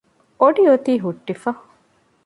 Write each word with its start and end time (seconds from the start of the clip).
އޮޑި 0.39 0.61
އޮތީ 0.67 0.91
ހުއްޓިފަ 1.03 1.49